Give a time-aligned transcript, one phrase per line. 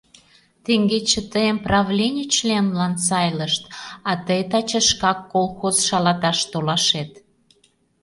[0.65, 3.63] Теҥгече тыйым правлений членлан сайлышт,
[4.09, 7.11] а тый таче шкак колхоз шалаташ толашет.